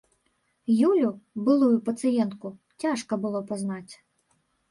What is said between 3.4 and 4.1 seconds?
пазнаць.